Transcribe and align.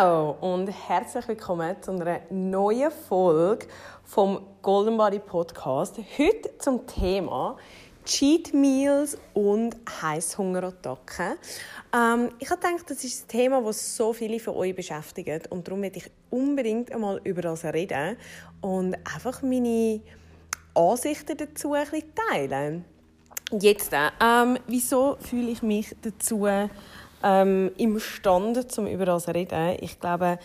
Hallo 0.00 0.36
und 0.40 0.68
herzlich 0.68 1.26
willkommen 1.26 1.74
zu 1.82 1.90
einer 1.90 2.20
neuen 2.30 2.92
Folge 3.08 3.66
vom 4.04 4.46
Golden 4.62 4.96
Body 4.96 5.18
Podcast. 5.18 5.98
Heute 6.16 6.56
zum 6.58 6.86
Thema 6.86 7.56
Cheat 8.04 8.54
Meals 8.54 9.18
und 9.34 9.74
Heißhungerattacken. 10.00 11.32
Ähm, 11.92 12.30
ich 12.38 12.48
habe 12.48 12.60
gedacht, 12.60 12.88
das 12.88 13.02
ist 13.02 13.24
ein 13.24 13.28
Thema, 13.28 13.60
das 13.62 13.96
so 13.96 14.12
viele 14.12 14.38
von 14.38 14.54
euch 14.54 14.76
beschäftigt 14.76 15.50
und 15.50 15.66
darum 15.66 15.80
möchte 15.80 15.98
ich 15.98 16.10
unbedingt 16.30 16.92
einmal 16.92 17.20
über 17.24 17.42
das 17.42 17.64
reden 17.64 18.16
und 18.60 18.94
einfach 18.94 19.42
meine 19.42 20.00
Ansichten 20.74 21.36
dazu 21.38 21.72
ein 21.72 21.82
bisschen 21.90 22.14
teilen. 22.14 22.84
Jetzt, 23.50 23.90
ähm, 23.92 24.58
wieso 24.68 25.16
fühle 25.20 25.50
ich 25.50 25.62
mich 25.62 25.96
dazu 26.02 26.46
ähm, 27.22 27.72
imstande, 27.76 28.66
um 28.76 28.86
über 28.86 29.06
das 29.06 29.24
zu 29.24 29.34
reden? 29.34 29.76
Ich 29.80 29.98
glaube, 30.00 30.38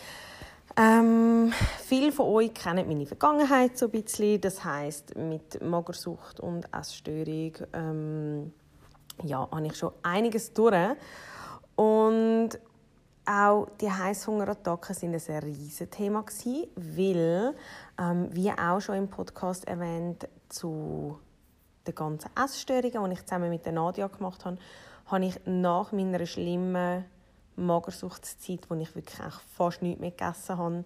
ähm, 0.75 1.53
viele 1.85 2.11
von 2.11 2.27
euch 2.27 2.53
kennen 2.53 2.87
meine 2.87 3.05
Vergangenheit 3.05 3.77
so 3.77 3.85
ein 3.85 3.91
bisschen. 3.91 4.41
Das 4.41 4.63
heißt 4.63 5.15
mit 5.17 5.61
Magersucht 5.61 6.39
und 6.39 6.67
Essstörung 6.73 7.53
ähm, 7.73 8.53
ja, 9.23 9.47
habe 9.51 9.67
ich 9.67 9.75
schon 9.75 9.91
einiges 10.01 10.53
durch. 10.53 10.95
Und 11.75 12.49
auch 13.25 13.67
die 13.79 13.91
Heißhungerattacken 13.91 14.95
sind 14.95 15.29
ein 15.29 15.43
riesiges 15.43 15.89
Thema 15.89 16.23
weil, 16.75 17.55
ähm, 17.99 18.27
wie 18.31 18.51
auch 18.51 18.79
schon 18.79 18.95
im 18.95 19.07
Podcast 19.07 19.67
erwähnt, 19.67 20.27
zu 20.49 21.19
den 21.87 21.95
ganzen 21.95 22.29
Essstörungen, 22.35 23.11
die 23.11 23.17
ich 23.17 23.25
zusammen 23.25 23.49
mit 23.49 23.65
der 23.65 23.73
Nadia 23.73 24.07
gemacht 24.07 24.43
habe, 24.45 24.57
habe 25.05 25.25
ich 25.25 25.39
nach 25.45 25.91
meiner 25.91 26.25
schlimmen 26.25 27.05
Magersuchtszeit, 27.55 28.69
wo 28.69 28.75
ich 28.75 28.95
wirklich 28.95 29.19
fast 29.55 29.81
nichts 29.81 30.01
mehr 30.01 30.11
gegessen 30.11 30.57
habe, 30.57 30.83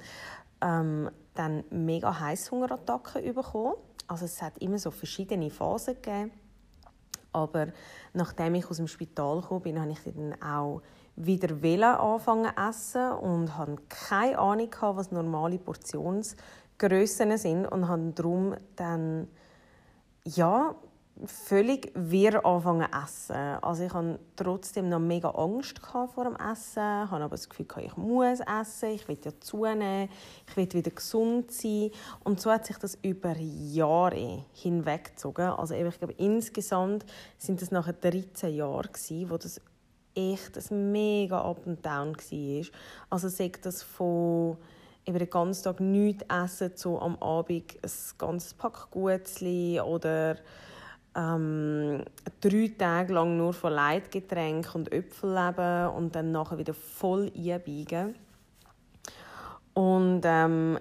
ähm, 0.62 1.10
dann 1.34 1.64
mega 1.70 2.20
Heißhungerattacken 2.20 3.34
bekommen. 3.34 3.76
Also 4.08 4.26
es 4.26 4.42
hat 4.42 4.58
immer 4.60 4.80
so 4.80 4.92
verschiedene 4.92 5.50
Phasen 5.50 5.96
gegeben. 5.96 6.32
Aber 7.32 7.68
nachdem 8.14 8.56
ich 8.56 8.70
aus 8.70 8.78
dem 8.78 8.88
Spital 8.88 9.42
kam, 9.48 9.62
bin, 9.62 9.80
habe 9.80 9.92
ich 9.92 10.00
dann 10.04 10.42
auch 10.42 10.82
wieder 11.16 12.00
anfangen 12.00 12.52
zu 12.56 12.62
essen 12.70 13.12
und 13.12 13.58
hatte 13.58 13.78
keine 13.90 14.40
Ahnung, 14.40 14.70
was 14.82 15.12
normale 15.12 15.60
Portionsgrössen 15.60 17.38
sind 17.38 17.66
und 17.68 17.88
habe 17.88 18.12
darum 18.16 18.56
dann 18.76 19.28
ja, 20.24 20.76
völlig 21.26 21.92
wirr 21.96 22.46
anfangen 22.46 22.88
zu 22.92 23.04
essen. 23.04 23.36
Also 23.62 23.84
ich 23.84 23.94
hatte 23.94 24.20
trotzdem 24.36 24.90
noch 24.90 25.00
mega 25.00 25.30
Angst 25.30 25.80
vor 25.80 26.24
dem 26.24 26.36
Essen, 26.36 26.82
habe 26.82 27.24
aber 27.24 27.36
das 27.36 27.50
Gefühl, 27.50 27.66
ich 27.84 27.98
muss 27.98 28.40
essen, 28.40 28.92
ich 28.92 29.08
will 29.08 29.18
ja 29.24 29.32
zunehmen, 29.40 30.10
ich 30.48 30.58
will 30.58 30.72
wieder 30.72 30.92
gesund 30.92 31.52
sein. 31.52 31.92
Und 32.24 32.40
so 32.40 32.52
hat 32.52 32.66
sich 32.66 32.78
das 32.78 32.98
über 33.02 33.36
Jahre 33.38 34.44
hinweggezogen. 34.54 35.48
Also 35.52 35.74
ich 35.74 35.98
glaube, 35.98 36.14
insgesamt 36.18 37.06
sind 37.38 37.62
es 37.62 37.72
nachher 37.72 37.94
13 37.94 38.56
Jahre 38.56 38.90
wo 39.30 39.38
das 39.38 39.62
echt 40.16 40.58
ein 40.58 40.92
mega 40.92 41.42
Up 41.42 41.66
and 41.66 41.86
Down 41.86 42.16
war. 42.16 42.66
Also 43.10 43.30
sagt 43.30 43.66
das 43.66 43.84
von 43.84 44.58
über 45.08 45.20
den 45.20 45.30
ganzen 45.30 45.64
Tag 45.64 45.80
nichts 45.80 46.26
essen, 46.30 46.72
so 46.76 47.00
am 47.00 47.16
Abend 47.22 47.78
ein 47.82 47.92
ganzes 48.18 48.54
Pack 48.54 48.92
Gutzli 48.92 49.80
oder 49.80 50.36
ähm, 51.18 52.04
drei 52.40 52.72
Tage 52.78 53.14
lang 53.14 53.38
nur 53.38 53.52
von 53.52 53.74
Leitgetränken 53.74 54.72
und 54.76 54.92
Äpfel 54.92 55.34
leben 55.34 55.90
und 55.96 56.16
dann 56.16 56.32
nachher 56.32 56.60
wieder 56.60 56.76
voll 56.76 57.32
einbiegen. 57.36 58.16
Und 59.74 60.22
ähm, 60.24 60.80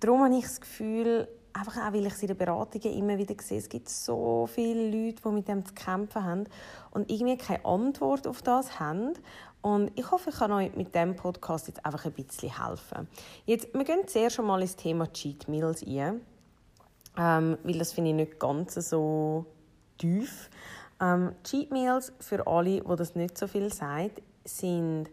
darum 0.00 0.24
habe 0.24 0.36
ich 0.36 0.44
das 0.44 0.60
Gefühl, 0.60 1.26
einfach 1.54 1.78
auch, 1.78 1.92
weil 1.92 2.06
ich 2.06 2.12
es 2.12 2.22
in 2.22 2.28
den 2.28 2.36
Beratungen 2.36 2.96
immer 2.96 3.18
wieder 3.18 3.34
sehe, 3.40 3.58
es 3.58 3.68
gibt 3.68 3.88
so 3.88 4.46
viele 4.46 4.84
Leute, 4.90 5.22
die 5.24 5.28
mit 5.30 5.48
dem 5.48 5.64
zu 5.64 5.74
kämpfen 5.74 6.24
haben 6.24 6.44
und 6.90 7.10
irgendwie 7.10 7.36
keine 7.36 7.64
Antwort 7.64 8.26
auf 8.26 8.42
das 8.42 8.78
haben. 8.78 9.14
Und 9.60 9.90
ich 9.96 10.10
hoffe, 10.10 10.30
ich 10.30 10.36
kann 10.36 10.52
euch 10.52 10.74
mit 10.76 10.94
diesem 10.94 11.16
Podcast 11.16 11.66
jetzt 11.66 11.84
einfach 11.84 12.04
ein 12.04 12.12
bisschen 12.12 12.64
helfen. 12.64 13.08
Jetzt, 13.44 13.74
wir 13.74 13.84
gehen 13.84 14.06
zuerst 14.06 14.36
schon 14.36 14.46
mal 14.46 14.60
ins 14.60 14.76
Thema 14.76 15.12
Cheat 15.12 15.48
Meals 15.48 15.82
ein, 15.82 16.20
ähm, 17.16 17.58
weil 17.64 17.78
das 17.78 17.92
finde 17.92 18.10
ich 18.10 18.16
nicht 18.16 18.38
ganz 18.38 18.74
so 18.74 19.46
tief. 19.98 20.48
Ähm, 21.00 21.32
Cheat 21.44 21.70
Meals, 21.70 22.12
für 22.20 22.46
alle, 22.46 22.80
die 22.80 22.96
das 22.96 23.14
nicht 23.14 23.36
so 23.38 23.46
viel 23.46 23.72
sagt, 23.72 24.22
sind 24.44 25.10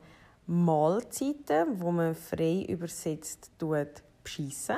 Mahlzeiten, 0.47 1.81
wo 1.81 1.91
man 1.91 2.16
frei 2.16 2.66
übersetzt 2.68 3.51
tut, 3.57 4.03
beschissen 4.23 4.78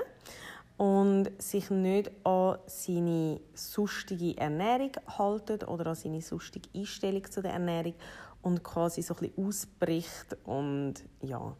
und 0.78 1.29
sich 1.41 1.69
nicht 1.69 2.12
an 2.23 2.57
seine 2.68 3.41
sonstige 3.53 4.38
Ernährung 4.38 4.91
halten 5.18 5.63
oder 5.63 5.88
an 5.88 5.95
seine 5.95 6.22
sonstige 6.22 6.69
Einstellung 6.75 7.29
zu 7.29 7.41
der 7.41 7.53
Ernährung 7.53 7.95
und 8.41 8.63
quasi 8.63 9.01
so 9.01 9.16
ein 9.16 9.29
bisschen 9.29 9.47
ausbricht 9.47 10.38
und 10.45 10.95
ja, 11.22 11.56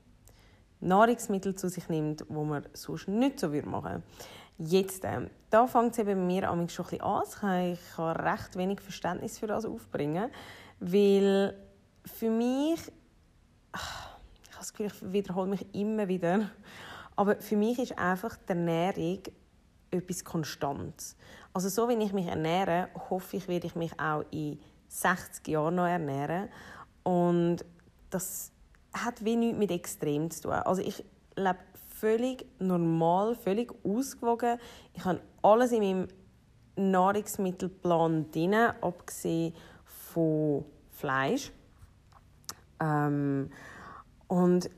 Nahrungsmittel 0.80 1.56
zu 1.56 1.70
sich 1.70 1.90
nimmt, 1.90 2.24
wo 2.30 2.44
man 2.44 2.66
sonst 2.74 3.08
nicht 3.08 3.40
so 3.40 3.50
machen 3.50 3.64
würde. 3.64 4.04
Jetzt, 4.58 5.04
äh, 5.06 5.30
da 5.50 5.68
fängt 5.68 5.98
es 5.98 6.06
bei 6.06 6.16
mir 6.16 6.44
schon 6.44 6.60
ein 6.60 6.68
bisschen 6.68 7.02
an. 7.02 7.72
Ich 7.72 7.80
kann 7.96 8.16
recht 8.18 8.56
wenig 8.56 8.82
Verständnis 8.82 9.38
für 9.38 9.48
das 9.48 9.66
aufbringen, 9.66 10.32
weil 10.80 11.56
für 12.06 12.30
mich, 12.30 12.80
ich 12.80 13.82
habe 13.82 14.58
das 14.58 14.74
Gefühl, 14.74 14.88
ich 14.88 15.14
wiederhole 15.14 15.50
mich 15.50 15.66
immer 15.74 16.08
wieder, 16.08 16.50
aber 17.16 17.36
für 17.38 17.56
mich 17.56 17.80
ist 17.80 17.98
einfach 17.98 18.36
die 18.38 18.50
Ernährung 18.50 19.20
etwas 19.92 20.24
Konstantes. 20.24 21.16
Also 21.54 21.70
so, 21.70 21.88
wenn 21.88 22.02
ich 22.02 22.14
mich 22.14 22.28
ernähre, 22.28 22.90
hoffe 23.10 23.38
ich, 23.38 23.48
werde 23.48 23.68
ich 23.68 23.76
mich 23.76 24.00
auch 24.00 24.24
in 24.32 24.60
60 24.90 25.48
Jahren 25.48 25.76
noch 25.76 25.88
ernähren. 25.88 26.50
Und 27.04 27.66
das 28.10 28.52
hat 28.94 29.24
wenig 29.24 29.56
mit 29.56 29.72
Extrem 29.72 30.30
zu 30.30 30.44
tun. 30.44 30.52
Also 30.52 30.82
ich 30.82 31.04
lebe 31.36 31.58
völlig 32.00 32.46
normal, 32.60 33.36
völlig 33.36 33.74
ausgewogen. 33.84 34.60
Ich 34.94 35.04
habe 35.06 35.22
alles 35.42 35.72
in 35.72 35.80
meinem 35.80 36.08
Nahrungsmittelplan 36.76 38.32
drin, 38.32 38.54
abgesehen 38.54 39.54
von 39.84 40.66
Fleisch. 40.92 41.52
Ähm, 42.80 43.50
und 44.28 44.70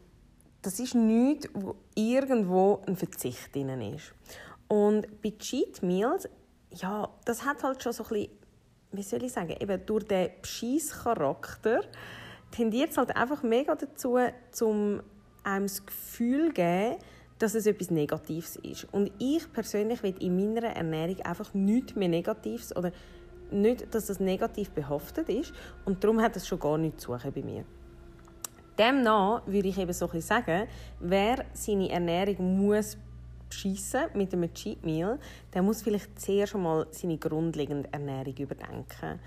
das 0.61 0.79
ist 0.79 0.95
nichts, 0.95 1.49
wo 1.53 1.75
irgendwo 1.95 2.81
ein 2.87 2.95
Verzicht 2.95 3.53
drin 3.53 3.81
ist. 3.81 4.13
Und 4.67 5.21
bei 5.21 5.31
Cheat 5.31 5.81
Meals, 5.81 6.29
ja, 6.71 7.09
das 7.25 7.45
hat 7.45 7.63
halt 7.63 7.81
schon 7.81 7.93
so 7.93 8.03
ein 8.03 8.09
bisschen, 8.09 8.31
wie 8.91 9.03
soll 9.03 9.23
ich 9.23 9.31
sagen, 9.31 9.55
eben 9.59 9.85
durch 9.85 10.05
den 10.05 10.29
Bescheisscharakter 10.41 11.81
tendiert 12.51 12.91
es 12.91 12.97
halt 12.97 13.15
einfach 13.15 13.43
mega 13.43 13.75
dazu, 13.75 14.17
zum 14.51 15.01
einem 15.43 15.65
das 15.65 15.85
Gefühl 15.85 16.51
geben, 16.51 16.97
dass 17.39 17.55
es 17.55 17.65
etwas 17.65 17.89
Negatives 17.89 18.57
ist. 18.57 18.85
Und 18.91 19.11
ich 19.17 19.51
persönlich 19.51 20.03
will 20.03 20.15
in 20.19 20.35
meiner 20.35 20.67
Ernährung 20.67 21.21
einfach 21.21 21.53
nichts 21.53 21.95
mehr 21.95 22.09
Negatives 22.09 22.75
oder 22.75 22.91
nicht, 23.51 23.93
dass 23.93 24.07
das 24.07 24.19
negativ 24.19 24.69
behaftet 24.71 25.29
ist. 25.29 25.53
Und 25.85 26.03
darum 26.03 26.21
hat 26.21 26.35
es 26.35 26.47
schon 26.47 26.59
gar 26.59 26.77
nichts 26.77 27.03
zu 27.03 27.13
suchen 27.13 27.31
bei 27.31 27.41
mir. 27.41 27.65
Demnach 28.77 29.45
würde 29.45 29.67
ich 29.67 29.77
eben 29.77 29.91
so 29.93 30.09
ein 30.09 30.21
sagen, 30.21 30.67
wer 30.99 31.45
seine 31.53 31.89
Ernährung 31.89 32.57
muss 32.57 32.97
beschissen 33.49 34.03
mit 34.13 34.33
einem 34.33 34.53
Cheat 34.53 34.85
Meal, 34.85 35.19
der 35.53 35.61
muss 35.61 35.81
vielleicht 35.81 36.19
zuerst 36.19 36.55
einmal 36.55 36.87
seine 36.91 37.17
grundlegende 37.17 37.91
Ernährung 37.91 38.37
überdenken. 38.37 39.19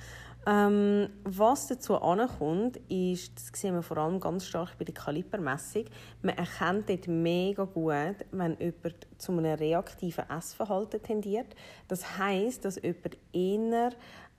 Ähm, 0.44 1.08
was 1.22 1.68
dazu 1.68 1.96
ankommt, 2.00 2.76
ist, 2.88 3.36
das 3.36 3.60
sehen 3.60 3.76
wir 3.76 3.82
vor 3.82 3.98
allem 3.98 4.18
ganz 4.18 4.44
stark 4.46 4.76
bei 4.76 4.84
der 4.84 4.94
Kalibermessung, 4.94 5.84
man 6.20 6.36
erkennt 6.36 6.88
dort 6.88 7.06
mega 7.06 7.62
gut, 7.62 8.16
wenn 8.32 8.56
jemand 8.58 9.06
zu 9.18 9.30
einem 9.30 9.54
reaktiven 9.54 10.28
Essverhalten 10.28 11.00
tendiert. 11.00 11.54
Das 11.86 12.18
heißt, 12.18 12.64
dass 12.64 12.82
jemand 12.82 13.16
eher 13.32 13.90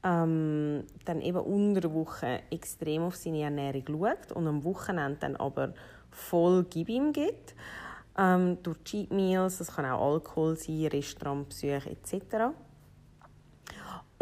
ähm, 0.04 0.84
dann 1.06 1.22
eben 1.22 1.40
unter 1.40 1.80
der 1.80 1.94
Woche 1.94 2.42
extrem 2.52 3.04
auf 3.04 3.16
seine 3.16 3.44
Ernährung 3.44 3.86
schaut 3.88 4.34
und 4.34 4.48
am 4.48 4.64
Wochenende 4.66 5.20
dann 5.22 5.38
aber 5.38 5.74
voll 6.12 6.66
Gib 6.70 6.90
ihm 6.90 7.14
gibt. 7.14 7.56
Ähm, 8.18 8.58
durch 8.62 8.84
Cheat 8.84 9.12
Meals, 9.12 9.60
das 9.60 9.74
kann 9.74 9.86
auch 9.86 10.14
Alkohol 10.14 10.58
sein, 10.58 10.88
Restaurantbesuche 10.88 11.90
etc. 11.90 12.54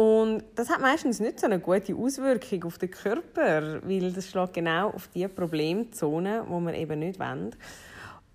Und 0.02 0.46
das 0.56 0.72
hat 0.72 0.82
meistens 0.82 1.20
nicht 1.20 1.40
so 1.40 1.46
eine 1.46 1.60
gute 1.60 1.94
Auswirkung 1.94 2.64
auf 2.64 2.80
den 2.80 2.90
Körper, 2.90 3.88
weil 3.88 4.12
das 4.12 4.30
schlägt 4.30 4.56
genau 4.56 4.90
auf 4.90 5.08
die 5.10 5.28
Problemzone, 5.28 6.44
wo 6.48 6.60
wir 6.60 6.74
eben 6.74 6.98
nicht 6.98 7.20
wollen. 7.20 7.56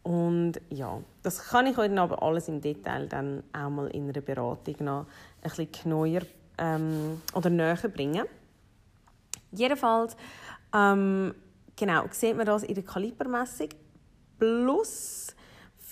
Und 0.05 0.61
ja, 0.71 1.01
das 1.25 1.49
kann 1.49 1.67
ich 1.67 1.77
euch 1.77 1.91
aber 1.99 2.23
alles 2.23 2.47
im 2.47 2.61
Detail 2.61 3.09
dann 3.09 3.43
auch 3.53 3.69
mal 3.69 3.89
in 3.89 4.09
einer 4.09 4.21
Beratung 4.21 4.77
noch 4.79 5.07
ein 5.43 5.51
bisschen 5.51 5.69
genauer 5.73 6.23
ähm, 6.59 7.21
oder 7.35 7.51
näher 7.51 7.89
bringen. 7.93 8.27
Jedenfalls 9.51 10.17
ähm, 10.73 11.35
genau, 11.75 12.05
sieht 12.13 12.37
man 12.37 12.47
das 12.47 12.63
in 12.63 12.77
der 12.77 12.85
Kalibermessung. 12.85 13.71
Plus 14.39 15.35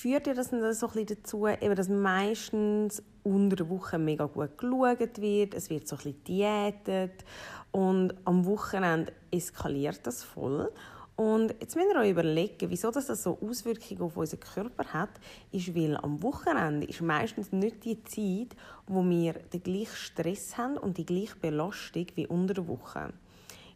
führt 0.05 0.27
ja 0.27 0.35
das 0.35 0.51
so 0.51 0.57
ein 0.59 0.69
bisschen 0.69 1.07
dazu, 1.07 1.47
eben, 1.47 1.75
dass 1.75 1.89
meistens 1.89 3.03
unter 3.23 3.57
der 3.57 3.71
Woche 3.71 3.99
mega 3.99 4.27
gut 4.27 4.59
geschaut 4.59 5.19
wird, 5.19 5.55
es 5.55 5.71
wird 5.71 5.89
so 5.89 5.97
ein 5.97 6.03
bisschen 6.03 6.25
diätet 6.25 7.25
und 7.73 8.13
am 8.27 8.45
Wochenende 8.45 9.15
eskaliert 9.31 10.01
das 10.03 10.23
voll. 10.23 10.71
Und 11.17 11.55
jetzt 11.59 11.75
müsst 11.75 11.89
ihr 11.91 12.01
euch 12.01 12.11
überlegen, 12.11 12.69
wieso 12.69 12.91
das 12.91 13.07
so 13.07 13.39
Auswirkungen 13.41 14.03
auf 14.03 14.19
unseren 14.19 14.41
Körper 14.41 14.85
hat, 14.93 15.09
ist, 15.53 15.75
weil 15.75 15.97
am 15.97 16.23
Wochenende 16.23 16.87
ist 16.87 17.01
meistens 17.01 17.51
nicht 17.51 17.83
die 17.87 18.05
Zeit, 18.05 18.55
wo 18.87 19.03
wir 19.09 19.33
den 19.33 19.63
gleichen 19.63 19.97
Stress 19.97 20.59
haben 20.59 20.77
und 20.77 20.99
die 20.99 21.07
gleiche 21.07 21.37
Belastung 21.37 22.09
wie 22.15 22.27
unter 22.27 22.53
der 22.53 22.69
Woche. 22.69 23.09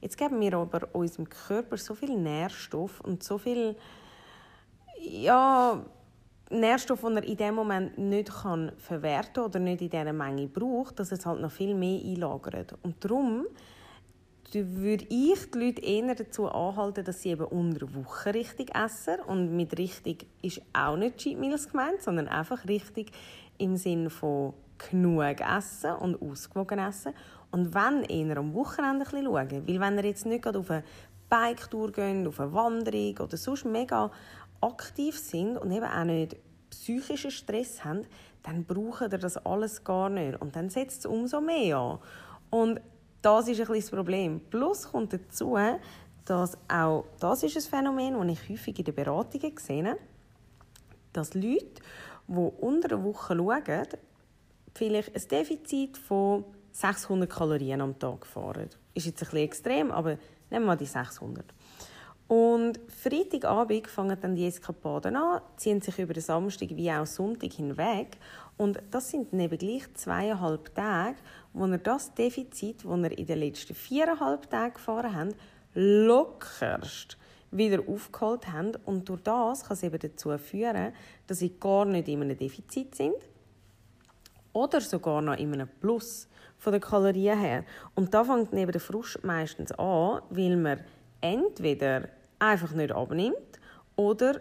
Jetzt 0.02 0.18
geben 0.18 0.42
wir 0.42 0.52
aber 0.58 0.94
unserem 0.94 1.26
Körper 1.30 1.78
so 1.78 1.94
viel 1.94 2.18
Nährstoff 2.18 3.00
und 3.00 3.22
so 3.22 3.38
viel 3.38 3.76
ja, 5.00 5.82
Nährstoff, 6.50 7.00
die 7.00 7.14
er 7.14 7.24
in 7.24 7.36
dem 7.36 7.54
Moment 7.54 7.98
nicht 7.98 8.32
kann 8.32 8.72
verwerten 8.78 9.44
oder 9.44 9.58
nicht 9.58 9.82
in 9.82 9.90
dieser 9.90 10.12
Menge 10.12 10.46
braucht, 10.46 10.98
dass 10.98 11.12
es 11.12 11.26
halt 11.26 11.40
noch 11.40 11.50
viel 11.50 11.74
mehr 11.74 12.00
einlagert. 12.02 12.74
Und 12.82 13.04
darum 13.04 13.46
würde 14.52 15.04
ich 15.10 15.50
die 15.50 15.58
Leute 15.58 15.82
eher 15.82 16.14
dazu 16.14 16.48
anhalten, 16.48 17.04
dass 17.04 17.22
sie 17.22 17.30
eben 17.30 17.44
unter 17.44 17.80
der 17.80 17.94
Woche 17.94 18.32
richtig 18.32 18.74
essen. 18.74 19.20
Und 19.26 19.54
mit 19.54 19.78
richtig 19.78 20.26
ist 20.40 20.62
auch 20.72 20.96
nicht 20.96 21.18
Cheat 21.18 21.38
Meals 21.38 21.68
gemeint, 21.68 22.02
sondern 22.02 22.28
einfach 22.28 22.66
richtig 22.66 23.10
im 23.58 23.76
Sinne 23.76 24.08
von 24.08 24.54
genug 24.78 25.40
essen 25.40 25.92
und 25.96 26.22
ausgewogen 26.22 26.78
essen. 26.78 27.12
Und 27.50 27.74
wenn 27.74 28.04
eher 28.04 28.38
am 28.38 28.54
Wochenende 28.54 29.04
ein 29.04 29.10
bisschen 29.10 29.24
schauen. 29.24 29.68
Weil 29.68 29.80
wenn 29.80 29.98
ihr 29.98 30.04
jetzt 30.04 30.26
nicht 30.26 30.42
gerade 30.42 30.58
auf 30.58 30.70
eine 30.70 30.84
Bike-Tour 31.28 31.92
geht, 31.92 32.26
auf 32.26 32.40
eine 32.40 32.52
Wanderung 32.52 33.18
oder 33.18 33.36
sonst 33.36 33.64
mega 33.66 34.10
aktiv 34.60 35.18
sind 35.18 35.56
und 35.56 35.70
eben 35.70 35.84
auch 35.84 36.04
nicht 36.04 36.36
psychischen 36.70 37.30
Stress 37.30 37.84
haben, 37.84 38.04
dann 38.42 38.64
brauchen 38.64 39.10
ihr 39.10 39.18
das 39.18 39.36
alles 39.38 39.84
gar 39.84 40.08
nicht. 40.08 40.40
Und 40.40 40.56
dann 40.56 40.70
setzt 40.70 41.00
es 41.00 41.06
umso 41.06 41.40
mehr 41.40 41.76
an. 41.76 41.98
Und 42.50 42.80
das 43.22 43.48
ist 43.48 43.60
ein 43.60 43.74
das 43.74 43.90
Problem. 43.90 44.40
Plus 44.50 44.90
kommt 44.90 45.12
dazu, 45.12 45.56
dass 46.24 46.56
auch 46.68 47.04
das 47.20 47.42
ist 47.42 47.56
ein 47.56 47.62
Phänomen, 47.62 48.14
das 48.14 48.38
ich 48.38 48.50
häufig 48.50 48.78
in 48.78 48.84
den 48.84 48.94
Beratungen 48.94 49.56
sehe, 49.56 49.96
dass 51.12 51.34
Leute, 51.34 51.82
die 52.26 52.50
unter 52.60 52.88
der 52.88 53.02
Woche 53.02 53.34
schauen, 53.36 53.86
vielleicht 54.74 55.14
ein 55.14 55.28
Defizit 55.28 55.96
von 55.96 56.44
600 56.72 57.28
Kalorien 57.28 57.80
am 57.80 57.98
Tag 57.98 58.26
fahren. 58.26 58.68
Ist 58.94 59.06
jetzt 59.06 59.22
ein 59.22 59.30
bisschen 59.30 59.38
extrem, 59.38 59.90
aber 59.90 60.10
nehmen 60.50 60.64
wir 60.64 60.66
mal 60.66 60.76
die 60.76 60.86
600. 60.86 61.44
Und 62.28 62.78
Freitagabend 62.88 63.86
fangen 63.86 64.18
dann 64.20 64.36
die 64.36 64.46
Eskapaden 64.46 65.16
an, 65.16 65.40
ziehen 65.56 65.80
sich 65.80 65.98
über 65.98 66.12
den 66.12 66.22
Samstag 66.22 66.68
wie 66.76 66.92
auch 66.92 67.06
Sonntag 67.06 67.54
hinweg. 67.54 68.18
Und 68.58 68.78
das 68.90 69.10
sind 69.10 69.32
dann 69.32 69.40
eben 69.40 69.56
gleich 69.56 69.94
zweieinhalb 69.94 70.74
Tage, 70.74 71.16
wo 71.54 71.64
er 71.64 71.78
das 71.78 72.12
Defizit, 72.14 72.84
das 72.84 73.00
er 73.00 73.18
in 73.18 73.26
den 73.26 73.38
letzten 73.38 73.74
viereinhalb 73.74 74.50
Tagen 74.50 74.74
gefahren 74.74 75.14
hat, 75.14 75.34
lockerst 75.74 77.16
wieder 77.50 77.82
aufgeholt 77.88 78.52
haben. 78.52 78.72
Und 78.84 79.08
durch 79.08 79.22
das 79.22 79.64
kann 79.64 79.74
es 79.74 79.82
eben 79.82 79.98
dazu 79.98 80.36
führen, 80.36 80.92
dass 81.26 81.38
sie 81.38 81.58
gar 81.58 81.86
nicht 81.86 82.08
in 82.08 82.20
einem 82.20 82.36
Defizit 82.36 82.94
sind 82.94 83.16
oder 84.52 84.82
sogar 84.82 85.22
noch 85.22 85.38
in 85.38 85.54
einem 85.54 85.68
Plus 85.80 86.28
von 86.58 86.72
den 86.72 86.82
Kalorien 86.82 87.38
her. 87.38 87.64
Und 87.94 88.12
da 88.12 88.22
fängt 88.24 88.52
neben 88.52 88.72
der 88.72 88.80
Frust 88.82 89.24
meistens 89.24 89.72
an, 89.72 90.20
weil 90.28 90.56
man 90.56 90.80
entweder 91.20 92.08
einfach 92.38 92.72
nicht 92.72 92.92
abnimmt 92.92 93.60
oder 93.96 94.40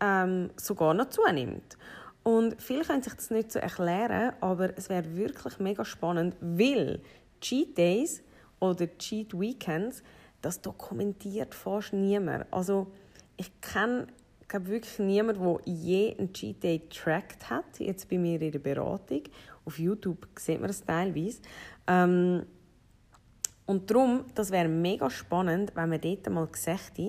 ähm, 0.00 0.50
sogar 0.56 0.94
noch 0.94 1.10
zunimmt. 1.10 1.76
Und 2.22 2.60
viele 2.62 2.84
können 2.84 3.02
sich 3.02 3.14
das 3.14 3.30
nicht 3.30 3.50
so 3.50 3.58
erklären, 3.58 4.32
aber 4.40 4.76
es 4.76 4.88
wäre 4.88 5.16
wirklich 5.16 5.58
mega 5.58 5.84
spannend, 5.84 6.36
weil 6.40 7.00
Cheat 7.40 7.76
Days 7.76 8.22
oder 8.60 8.86
Cheat 8.98 9.38
Weekends, 9.38 10.02
das 10.40 10.60
dokumentiert 10.60 11.54
fast 11.54 11.92
niemand. 11.92 12.46
Also 12.52 12.86
ich 13.36 13.60
kenne 13.60 14.06
glaube 14.52 14.68
wirklich 14.68 14.98
niemand, 14.98 15.40
der 15.40 15.60
je 15.64 16.14
einen 16.18 16.32
Cheat 16.32 16.62
Day 16.62 16.82
tracked 16.90 17.48
hat, 17.48 17.78
jetzt 17.78 18.08
bei 18.08 18.18
mir 18.18 18.40
in 18.40 18.52
der 18.52 18.58
Beratung. 18.58 19.22
Auf 19.64 19.78
YouTube 19.78 20.28
sieht 20.38 20.60
man 20.60 20.68
das 20.68 20.84
teilweise. 20.84 21.40
Ähm, 21.86 22.44
und 23.66 23.90
darum, 23.90 24.24
das 24.34 24.50
wäre 24.50 24.68
mega 24.68 25.08
spannend, 25.10 25.72
wenn 25.74 25.88
man 25.88 26.00
dort 26.00 26.28
mal 26.30 26.46
gesagt 26.46 27.00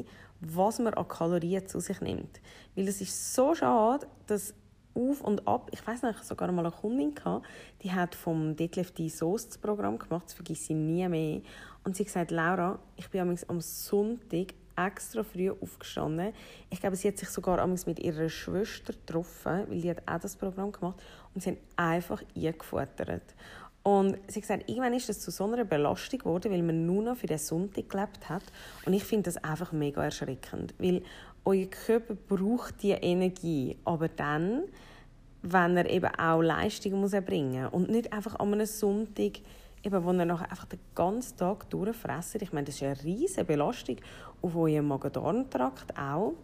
was 0.46 0.80
man 0.80 0.94
an 0.94 1.08
Kalorien 1.08 1.68
zu 1.68 1.80
sich 1.80 2.02
nimmt. 2.02 2.42
Weil 2.76 2.88
es 2.88 3.02
ist 3.02 3.34
so 3.34 3.56
schade, 3.56 4.08
dass 4.28 4.54
auf 4.96 5.22
und 5.22 5.48
ab, 5.48 5.70
ich 5.72 5.86
weiß 5.86 6.04
nicht, 6.04 6.20
ich 6.20 6.24
sogar 6.24 6.52
mal 6.52 6.66
eine 6.66 6.76
Kundin 6.76 7.16
gehabt, 7.16 7.46
die 7.82 7.92
hat 7.92 8.14
vom 8.14 8.56
Detlef 8.56 8.92
die 8.92 9.10
Soße 9.10 9.58
Programm 9.60 9.98
gemacht, 9.98 10.26
das 10.26 10.34
vergesse 10.34 10.74
ich 10.74 10.80
nie 10.80 11.08
mehr. 11.08 11.42
Und 11.84 11.96
sie 11.96 12.04
hat 12.04 12.08
gesagt, 12.08 12.32
Laura, 12.32 12.80
ich 12.96 13.10
bin 13.10 13.22
am 13.48 13.62
Sonntag 13.62 14.54
extra 14.76 15.24
früh 15.24 15.52
aufgestanden. 15.52 16.34
Ich 16.70 16.80
glaube, 16.80 16.96
sie 16.96 17.08
hat 17.08 17.18
sich 17.18 17.30
sogar 17.30 17.66
mit 17.68 18.00
ihrer 18.00 18.30
Schwester 18.30 18.94
getroffen, 18.94 19.66
weil 19.68 19.82
die 19.82 19.90
hat 19.90 20.04
auch 20.08 20.20
das 20.20 20.36
Programm 20.36 20.72
gemacht 20.72 21.02
und 21.34 21.42
sie 21.42 21.52
haben 21.52 21.58
einfach 21.76 22.24
eingefuttert. 22.36 23.36
Und 23.84 24.18
sie 24.28 24.36
hat 24.36 24.42
gesagt, 24.42 24.70
irgendwann 24.70 24.94
ist 24.94 25.10
das 25.10 25.20
zu 25.20 25.30
so 25.30 25.44
einer 25.44 25.66
Belastung 25.66 26.20
geworden, 26.20 26.52
weil 26.52 26.64
man 26.64 26.86
nur 26.86 27.04
noch 27.04 27.18
für 27.18 27.28
den 27.28 27.38
Sonntag 27.38 27.90
gelebt 27.90 28.30
hat. 28.30 28.44
Und 28.86 28.94
ich 28.94 29.04
finde 29.04 29.24
das 29.24 29.44
einfach 29.44 29.74
mega 29.74 30.04
erschreckend, 30.04 30.74
weil 30.78 31.04
euer 31.44 31.66
Körper 31.66 32.16
braucht 32.16 32.82
die 32.82 32.92
Energie, 32.92 33.78
aber 33.84 34.08
dann, 34.08 34.64
wenn 35.42 35.76
er 35.76 35.90
eben 35.90 36.16
auch 36.16 36.42
Leistungen 36.42 37.02
muss 37.02 37.12
erbringen 37.12 37.64
muss 37.64 37.74
und 37.74 37.90
nicht 37.90 38.14
einfach 38.14 38.40
an 38.40 38.54
einem 38.54 38.66
Sonntag, 38.66 39.42
eben, 39.84 40.06
wo 40.06 40.12
er 40.12 40.26
nachher 40.26 40.50
einfach 40.50 40.66
den 40.66 40.80
ganzen 40.96 41.36
Tag 41.36 41.70
durchfressen. 41.70 42.40
Ich 42.42 42.54
meine, 42.54 42.66
das 42.66 42.76
ist 42.76 42.84
eine 42.84 43.04
riesige 43.04 43.44
Belastung 43.44 43.98
auf 44.42 44.56
eurem 44.56 44.88
Magen-Darm-Trakt 44.88 45.98
auch. 45.98 46.36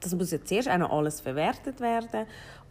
Das 0.00 0.14
muss 0.14 0.30
ja 0.30 0.44
zuerst 0.44 0.68
auch 0.68 0.78
noch 0.78 0.90
alles 0.90 1.20
verwertet 1.20 1.80
werden 1.80 2.26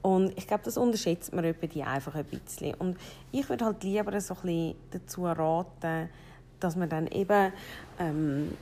und 0.06 0.38
ich 0.38 0.46
glaube, 0.46 0.64
das 0.64 0.78
unterschätzt 0.78 1.34
man 1.34 1.56
die 1.60 1.82
einfach 1.82 2.14
ein 2.14 2.26
bisschen. 2.26 2.76
Und 2.76 2.96
ich 3.32 3.50
würde 3.50 3.66
halt 3.66 3.84
lieber 3.84 4.22
so 4.22 4.36
ein 4.44 4.76
dazu 4.92 5.26
raten, 5.26 6.10
dass 6.60 6.76
man 6.76 6.90
dann 6.90 7.08
eben 7.08 7.52
ähm, 8.00 8.56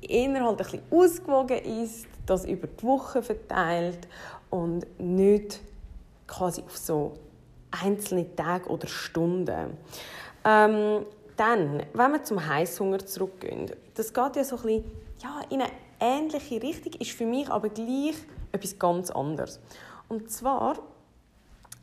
eher 0.00 0.44
halt 0.44 0.50
ein 0.50 0.56
bisschen 0.56 0.82
ausgewogen 0.88 1.58
ist, 1.82 2.06
das 2.26 2.44
über 2.44 2.68
die 2.68 2.84
Woche 2.84 3.24
verteilt 3.24 4.06
und 4.50 4.86
nicht 5.00 5.58
quasi 6.28 6.62
auf 6.62 6.76
so 6.76 7.14
einzelne 7.82 8.32
Tage 8.36 8.68
oder 8.68 8.86
Stunden. 8.86 9.76
Ähm, 10.44 11.06
dann, 11.36 11.82
wenn 11.92 12.12
wir 12.12 12.22
zum 12.22 12.46
Heißhunger 12.46 13.04
zurückgehen, 13.04 13.68
das 13.96 14.14
geht 14.14 14.36
ja 14.36 14.44
so 14.44 14.58
ein 14.58 14.62
bisschen 14.62 14.84
ja, 15.18 15.40
in 15.50 15.62
eine 15.62 15.72
ähnliche 16.00 16.62
Richtung, 16.62 16.92
ist 16.94 17.12
für 17.12 17.26
mich 17.26 17.48
aber 17.48 17.68
gleich 17.68 18.16
etwas 18.52 18.78
ganz 18.78 19.10
anderes. 19.10 19.60
Und 20.08 20.30
zwar 20.30 20.78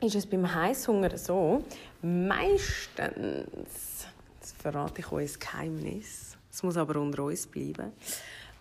ist 0.01 0.15
es 0.15 0.25
beim 0.25 0.53
Heißhunger 0.53 1.17
so, 1.17 1.63
meistens, 2.01 4.07
das 4.39 4.51
verrate 4.53 5.01
ich 5.01 5.11
euch 5.11 5.33
ein 5.33 5.39
Geheimnis, 5.39 6.37
es 6.51 6.63
muss 6.63 6.77
aber 6.77 6.99
unter 6.99 7.23
uns 7.23 7.47
bleiben, 7.47 7.91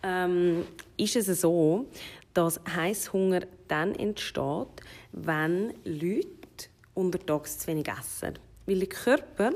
ähm, 0.02 0.66
ist 0.96 1.16
es 1.16 1.40
so, 1.40 1.86
dass 2.32 2.60
Heißhunger 2.74 3.40
dann 3.68 3.94
entsteht, 3.94 4.68
wenn 5.12 5.74
Leute 5.84 6.28
untertags 6.94 7.58
zu 7.58 7.68
wenig 7.68 7.88
essen. 7.88 8.38
Weil 8.66 8.80
der 8.80 8.88
Körper 8.88 9.52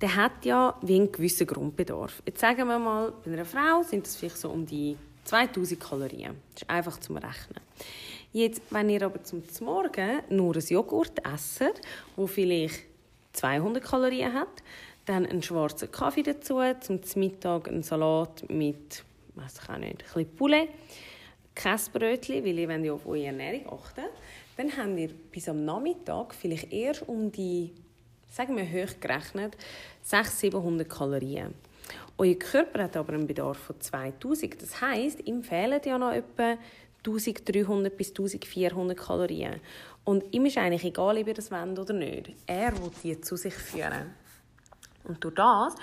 der 0.00 0.14
hat 0.14 0.44
ja 0.44 0.76
wie 0.82 0.96
einen 0.96 1.12
gewissen 1.12 1.46
Grundbedarf. 1.46 2.22
Jetzt 2.24 2.40
sagen 2.40 2.68
wir 2.68 2.78
mal, 2.78 3.12
bei 3.24 3.32
einer 3.32 3.44
Frau 3.44 3.82
sind 3.82 4.06
es 4.06 4.16
vielleicht 4.16 4.38
so 4.38 4.50
um 4.50 4.64
die 4.64 4.96
2000 5.24 5.80
Kalorien. 5.80 6.36
Das 6.54 6.62
ist 6.62 6.70
einfach 6.70 6.98
zum 7.00 7.16
Rechnen. 7.16 7.60
Jetzt, 8.32 8.62
wenn 8.70 8.90
ihr 8.90 9.02
aber 9.02 9.22
zum 9.22 9.42
Morgen 9.60 10.20
nur 10.28 10.54
ein 10.54 10.62
Joghurt 10.62 11.18
esst, 11.26 11.80
wo 12.14 12.26
vielleicht 12.26 12.88
200 13.32 13.82
Kalorien 13.82 14.32
hat. 14.32 14.62
Dann 15.06 15.24
einen 15.24 15.42
schwarzen 15.42 15.90
Kaffee 15.90 16.22
dazu, 16.22 16.60
zum 16.80 17.00
Mittag 17.16 17.68
einen 17.68 17.82
Salat 17.82 18.48
mit, 18.50 19.04
weiß 19.36 19.60
ich 19.62 19.68
auch 19.70 19.78
nicht, 19.78 19.92
ein 19.92 19.96
bisschen 19.96 20.36
Poulet, 20.36 20.68
Käsebrötchen, 21.54 22.44
weil 22.44 22.58
ihr 22.58 22.84
ja 22.84 22.92
auf 22.92 23.06
eure 23.06 23.26
Ernährung 23.26 23.72
achten 23.72 24.04
Dann 24.56 24.76
habt 24.76 24.98
ihr 24.98 25.08
bis 25.32 25.48
am 25.48 25.64
Nachmittag 25.64 26.34
vielleicht 26.34 26.72
erst 26.72 27.08
um 27.08 27.32
die, 27.32 27.72
sagen 28.30 28.56
wir 28.56 28.64
hochgerechnet, 28.64 29.56
600, 30.02 30.52
700 30.52 30.88
Kalorien. 30.88 31.54
Euer 32.16 32.34
Körper 32.34 32.84
hat 32.84 32.96
aber 32.96 33.12
einen 33.12 33.26
Bedarf 33.26 33.58
von 33.58 33.80
2000. 33.80 34.60
Das 34.60 34.80
heisst, 34.80 35.26
ihm 35.26 35.42
fehlen 35.42 35.80
ja 35.84 35.98
noch 35.98 36.12
etwa 36.12 36.56
1300 36.98 37.96
bis 37.96 38.08
1400 38.08 38.96
Kalorien. 38.98 39.60
Und 40.04 40.24
ihm 40.32 40.46
ist 40.46 40.58
eigentlich 40.58 40.84
egal, 40.84 41.16
ob 41.18 41.28
ihr 41.28 41.34
das 41.34 41.50
wollt 41.50 41.78
oder 41.78 41.94
nicht. 41.94 42.32
Er 42.46 42.72
will 42.72 42.90
die 43.02 43.20
zu 43.20 43.36
sich 43.36 43.54
führen. 43.54 44.14
Und 45.04 45.22
durch 45.22 45.34
das 45.34 45.74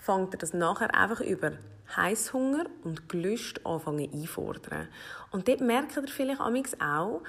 fängt 0.00 0.34
er 0.34 0.38
das 0.38 0.54
nachher 0.54 0.94
einfach 0.94 1.20
über 1.20 1.52
Heißhunger 1.96 2.66
und 2.84 3.08
Gelüst 3.08 3.66
anfangen 3.66 4.10
einfordern. 4.12 4.88
Und 5.32 5.48
dort 5.48 5.60
merkt 5.60 5.96
ihr 5.96 6.06
vielleicht 6.06 6.40
auch, 6.40 7.22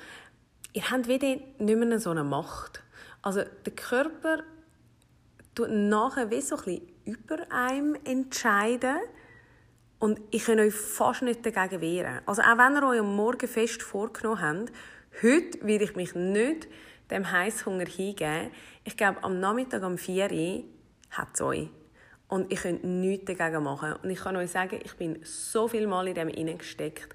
ihr 0.74 0.92
habt 0.92 1.08
wieder 1.08 1.38
nicht 1.58 1.78
mehr 1.78 2.00
so 2.00 2.12
eine 2.12 2.24
Macht. 2.24 2.84
Also 3.22 3.42
der 3.66 3.74
Körper 3.74 4.44
tut 5.62 5.72
nachher 5.72 6.30
wie 6.32 6.42
so 6.42 6.58
ein 6.66 6.82
über 7.06 7.38
einem 7.52 7.96
entscheiden 8.04 8.98
und 10.00 10.20
ich 10.32 10.46
kann 10.46 10.60
euch 10.60 10.74
fast 10.74 11.22
nicht 11.22 11.46
dagegen 11.46 11.82
wehren. 11.82 12.22
Also 12.26 12.42
auch 12.42 12.58
wenn 12.58 12.76
ihr 12.76 12.88
euch 12.88 13.00
am 13.00 13.16
Morgen 13.16 13.48
fest 13.48 13.84
vorgenommen 13.84 14.42
habt, 14.42 14.72
heute 15.24 15.66
werde 15.68 15.84
ich 15.84 15.96
mich 15.96 16.16
nicht 16.16 16.68
dem 17.12 17.32
Heißhunger 17.32 17.86
hingeben. 17.86 18.50
Ich 18.84 18.98
glaube, 18.98 19.24
am 19.24 19.40
Nachmittag 19.40 19.84
um 19.84 19.98
4 19.98 20.32
Uhr 20.32 20.64
hat 21.12 21.30
es 21.34 21.42
euch. 21.42 21.70
Und 22.28 22.52
ich 22.52 22.62
könnt 22.62 22.84
nichts 22.84 23.26
dagegen 23.26 23.64
machen. 23.64 23.94
Und 24.02 24.10
ich 24.10 24.20
kann 24.20 24.36
euch 24.38 24.52
sagen, 24.52 24.80
ich 24.84 24.94
bin 24.96 25.20
so 25.24 25.68
viel 25.68 25.86
Mal 25.86 26.08
in 26.08 26.16
dem 26.16 26.30
hineingesteckt. 26.30 27.14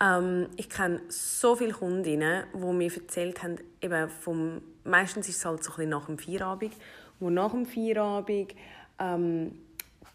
Ähm, 0.00 0.48
ich 0.56 0.68
kenne 0.68 1.00
so 1.08 1.56
viele 1.56 1.72
Kundinnen, 1.72 2.44
die 2.52 2.72
mir 2.72 2.92
erzählt 2.92 3.42
haben, 3.42 3.58
eben 3.80 4.08
vom, 4.08 4.60
meistens 4.84 5.28
ist 5.28 5.38
es 5.38 5.44
halt 5.44 5.62
so 5.62 5.70
ein 5.70 5.76
bisschen 5.76 5.90
nach 5.90 6.06
dem 6.06 6.18
Feierabend, 6.18 6.74
wo 7.20 7.30
nach 7.30 7.52
dem 7.52 7.66
Feierabend 7.66 8.54
ähm, 8.98 9.52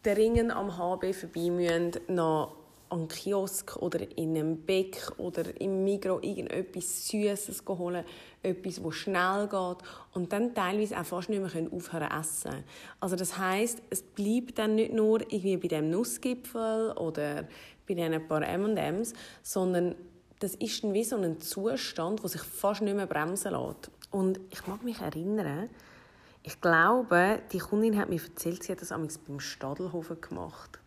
dringend 0.04 0.52
am 0.52 0.78
HB 0.78 1.14
vorbei 1.14 1.50
müssen, 1.50 1.92
noch 2.08 2.56
an 2.94 3.08
Kiosk 3.08 3.76
oder 3.78 4.00
in 4.18 4.38
einem 4.38 4.58
Beck 4.58 5.12
oder 5.18 5.60
im 5.60 5.84
Mikro 5.84 6.20
irgendetwas 6.22 7.08
Süßes 7.08 7.64
holen, 7.68 8.06
etwas, 8.44 8.82
das 8.84 8.96
schnell 8.96 9.48
geht 9.48 9.78
und 10.14 10.32
dann 10.32 10.54
teilweise 10.54 11.00
auch 11.00 11.06
fast 11.06 11.30
nicht 11.30 11.42
mehr 11.42 11.72
aufhören 11.72 12.10
zu 12.10 12.20
essen. 12.20 12.64
Also 13.00 13.16
das 13.16 13.38
heißt, 13.38 13.82
es 13.90 14.04
bleibt 14.04 14.60
dann 14.60 14.76
nicht 14.76 14.94
nur 14.94 15.22
irgendwie 15.22 15.58
bei 15.58 15.68
dem 15.70 15.90
Nussgipfel 15.90 16.92
oder 16.92 17.48
bei 17.88 17.96
diesen 17.96 18.28
paar 18.28 18.48
M&M's, 18.48 19.14
sondern 19.42 19.96
das 20.40 20.56
ist 20.56 20.84
dann 20.84 20.94
wie 20.94 21.04
so 21.04 21.16
ein 21.18 21.40
Zustand, 21.40 22.22
der 22.22 22.30
sich 22.30 22.42
fast 22.42 22.82
nicht 22.82 22.96
mehr 22.96 23.08
bremsen 23.08 23.54
lässt. 23.54 23.90
Und 24.12 24.40
ich 24.52 24.68
mag 24.68 24.84
mich 24.84 25.00
erinnern, 25.00 25.70
ich 26.44 26.60
glaube, 26.60 27.42
die 27.54 27.60
Kundin 27.60 27.98
hat 27.98 28.10
mir 28.10 28.22
erzählt, 28.22 28.64
sie 28.64 28.74
hat 28.74 28.82
das 28.82 28.90
beim 28.90 29.40
Stadelhofen 29.40 30.20
gemacht. 30.20 30.80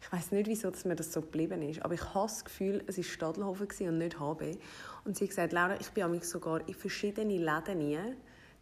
Ich 0.00 0.10
weiß 0.10 0.32
nicht, 0.32 0.48
wieso 0.48 0.70
dass 0.70 0.84
mir 0.84 0.96
das 0.96 1.12
so 1.12 1.20
geblieben 1.20 1.60
ist, 1.62 1.82
aber 1.82 1.94
ich 1.94 2.14
habe 2.14 2.26
das 2.26 2.44
Gefühl, 2.44 2.82
es 2.86 2.96
war 2.96 3.04
Stadelhofen 3.04 3.68
und 3.88 3.98
nicht 3.98 4.18
HB. 4.18 4.56
Und 5.04 5.16
sie 5.16 5.24
hat 5.24 5.30
gesagt, 5.30 5.52
Laura, 5.52 5.78
ich 5.78 5.90
bin 5.90 6.22
sogar 6.22 6.66
in 6.66 6.74
verschiedene 6.74 7.36
Läden 7.36 7.78
nie, 7.78 7.98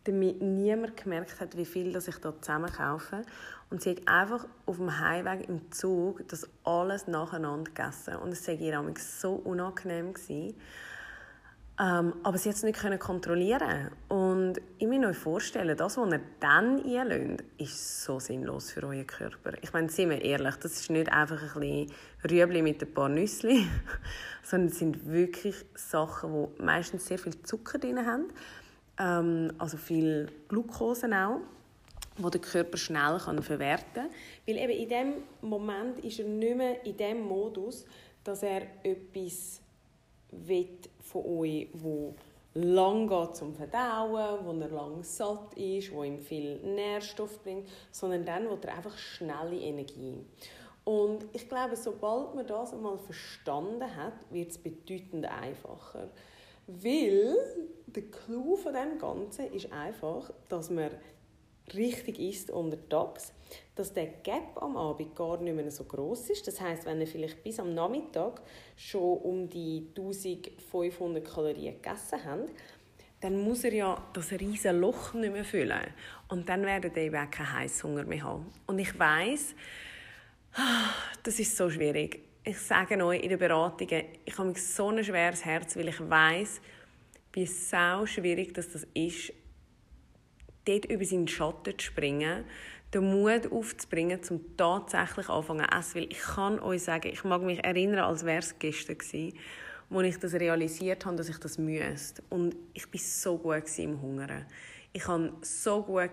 damit 0.04 0.42
niemand 0.42 0.96
gemerkt 0.96 1.40
hat, 1.40 1.56
wie 1.56 1.64
viel 1.64 1.94
ich 1.94 2.16
da 2.16 2.40
zusammen 2.40 2.72
kaufe. 2.72 3.22
Und 3.70 3.82
sie 3.82 3.90
hat 3.90 4.08
einfach 4.08 4.46
auf 4.66 4.76
dem 4.76 4.98
Heimweg 4.98 5.48
im 5.48 5.70
Zug 5.70 6.26
das 6.28 6.48
alles 6.64 7.06
nacheinander 7.06 7.70
gegessen. 7.70 8.16
Und 8.16 8.32
es 8.32 8.48
war 8.48 8.54
ihr 8.54 8.94
so 8.98 9.34
unangenehm. 9.34 10.12
Gewesen. 10.12 10.54
Ähm, 11.80 12.14
aber 12.22 12.38
sie 12.38 12.50
hat 12.50 12.56
es 12.56 12.62
nicht 12.62 12.78
können 12.78 13.00
kontrollieren 13.00 13.90
Und 14.08 14.60
ich 14.78 14.86
mir 14.86 15.08
euch 15.08 15.16
vorstellen, 15.16 15.76
das, 15.76 15.96
was 15.96 16.12
ihr 16.12 16.20
dann 16.38 16.84
einlöst, 16.84 17.42
ist 17.58 18.04
so 18.04 18.20
sinnlos 18.20 18.70
für 18.70 18.84
euren 18.84 19.06
Körper. 19.06 19.54
Ich 19.60 19.72
meine, 19.72 19.88
seien 19.88 20.10
wir 20.10 20.22
ehrlich, 20.22 20.54
das 20.56 20.74
ist 20.74 20.90
nicht 20.90 21.10
einfach 21.10 21.56
ein 21.56 21.60
bisschen 21.60 21.92
Rüebli 22.30 22.62
mit 22.62 22.80
ein 22.80 22.94
paar 22.94 23.08
Nüsse, 23.08 23.48
sondern 24.44 24.68
es 24.68 24.78
sind 24.78 25.10
wirklich 25.10 25.56
Sachen, 25.74 26.32
die 26.32 26.62
meistens 26.62 27.06
sehr 27.06 27.18
viel 27.18 27.42
Zucker 27.42 27.78
drin 27.78 28.06
haben, 28.06 28.28
ähm, 28.98 29.52
also 29.58 29.76
viel 29.76 30.30
Glucose 30.48 31.08
auch 31.12 31.40
wo 32.16 32.30
der 32.30 32.40
Körper 32.40 32.76
schnell 32.76 33.18
kann 33.18 33.42
verwerten 33.42 33.84
kann. 33.94 34.10
Weil 34.46 34.58
eben 34.58 34.72
in 34.72 34.88
dem 34.88 35.14
Moment 35.42 35.98
ist 35.98 36.20
er 36.20 36.26
nicht 36.26 36.56
mehr 36.56 36.84
in 36.86 36.96
dem 36.96 37.22
Modus, 37.22 37.84
dass 38.22 38.42
er 38.44 38.62
etwas 38.84 39.60
will 40.30 40.68
von 41.04 41.24
euch, 41.24 41.68
wo 41.72 42.14
lang 42.54 43.08
geht 43.08 43.36
zum 43.36 43.54
Verdauen, 43.54 44.44
wo 44.44 44.52
er 44.60 44.68
lang 44.68 45.02
satt 45.02 45.54
ist, 45.54 45.92
wo 45.92 46.02
ihm 46.02 46.18
viel 46.18 46.56
Nährstoff 46.58 47.42
bringt, 47.42 47.68
sondern 47.90 48.24
dann 48.24 48.48
will 48.48 48.58
er 48.62 48.76
einfach 48.76 48.96
schnelle 48.96 49.56
Energie. 49.56 50.24
Und 50.84 51.24
ich 51.32 51.48
glaube, 51.48 51.76
sobald 51.76 52.34
man 52.34 52.46
das 52.46 52.72
einmal 52.72 52.98
verstanden 52.98 53.96
hat, 53.96 54.12
wird 54.30 54.50
es 54.50 54.58
bedeutend 54.58 55.26
einfacher. 55.26 56.10
Weil 56.66 57.36
der 57.86 58.02
Clou 58.04 58.56
von 58.56 58.74
dem 58.74 58.98
Ganzen 58.98 59.52
ist 59.52 59.72
einfach, 59.72 60.30
dass 60.48 60.70
man 60.70 60.90
richtig 61.72 62.18
isst 62.18 62.50
untertags, 62.50 63.32
dass 63.74 63.92
der 63.92 64.06
Gap 64.06 64.60
am 64.60 64.76
Abend 64.76 65.14
gar 65.14 65.40
nicht 65.40 65.54
mehr 65.54 65.70
so 65.70 65.84
groß 65.84 66.30
ist. 66.30 66.46
Das 66.46 66.60
heißt, 66.60 66.84
wenn 66.86 67.00
ihr 67.00 67.06
vielleicht 67.06 67.42
bis 67.42 67.58
am 67.58 67.74
Nachmittag 67.74 68.42
schon 68.76 69.18
um 69.18 69.48
die 69.48 69.86
1500 69.96 71.24
Kalorien 71.24 71.74
gegessen 71.80 72.18
habt, 72.24 72.50
dann 73.20 73.40
muss 73.42 73.64
er 73.64 73.72
ja 73.72 74.10
das 74.12 74.32
riesige 74.32 74.72
Loch 74.72 75.14
nicht 75.14 75.32
mehr 75.32 75.44
füllen. 75.44 75.80
Und 76.28 76.48
dann 76.48 76.62
werdet 76.62 76.96
ihr 76.96 77.04
eben 77.04 77.30
keinen 77.30 77.52
Heißhunger 77.54 78.04
mehr 78.04 78.22
haben. 78.22 78.52
Und 78.66 78.78
ich 78.78 78.98
weiß, 78.98 79.54
das 81.22 81.38
ist 81.38 81.56
so 81.56 81.70
schwierig. 81.70 82.20
Ich 82.44 82.58
sage 82.58 83.02
euch 83.02 83.22
in 83.22 83.30
den 83.30 83.38
Beratungen, 83.38 84.04
ich 84.26 84.36
habe 84.36 84.58
so 84.58 84.90
ein 84.90 85.02
schweres 85.02 85.44
Herz, 85.44 85.74
weil 85.76 85.88
ich 85.88 85.98
weiß, 85.98 86.60
wie 87.32 87.46
sau 87.46 88.04
schwierig 88.04 88.52
das 88.52 88.86
ist, 88.92 89.32
dort 90.64 90.84
über 90.86 91.04
seinen 91.04 91.28
Schatten 91.28 91.78
zu 91.78 91.86
springen, 91.86 92.44
den 92.92 93.10
Mut 93.10 93.50
aufzubringen, 93.50 94.20
um 94.30 94.56
tatsächlich 94.56 95.28
anfangen 95.28 95.66
zu 95.70 95.76
essen. 95.76 95.94
Weil 95.94 96.12
ich 96.12 96.18
kann 96.18 96.60
euch 96.60 96.82
sagen, 96.82 97.10
ich 97.12 97.24
mag 97.24 97.42
mich 97.42 97.62
erinnern, 97.64 98.04
als 98.04 98.24
wäre 98.24 98.38
es 98.38 98.58
gestern 98.58 98.98
gewesen, 98.98 99.36
wo 99.90 100.00
ich 100.00 100.18
das 100.18 100.34
realisiert 100.34 101.04
habe, 101.04 101.16
dass 101.16 101.28
ich 101.28 101.38
das 101.38 101.58
müsste. 101.58 102.22
Und 102.30 102.56
ich 102.72 102.86
war 102.92 103.00
so 103.00 103.38
gut 103.38 103.78
im 103.78 104.00
Hungern. 104.00 104.46
Ich 104.92 105.02
konnte 105.02 105.34
so 105.44 105.82
gut 105.82 106.10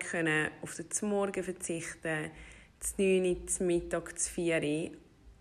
auf 0.62 0.74
den 0.74 1.08
Morgen 1.08 1.42
verzichten, 1.42 2.30
das 2.80 2.98
9, 2.98 3.46
das 3.46 3.60
Mittag, 3.60 4.12
das 4.14 4.28
4 4.28 4.90